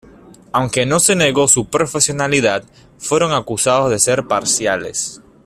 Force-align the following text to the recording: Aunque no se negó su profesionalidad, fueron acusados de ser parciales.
Aunque 0.51 0.87
no 0.87 0.99
se 0.99 1.15
negó 1.15 1.47
su 1.47 1.65
profesionalidad, 1.69 2.63
fueron 2.97 3.33
acusados 3.33 3.91
de 3.91 3.99
ser 3.99 4.25
parciales. 4.25 5.21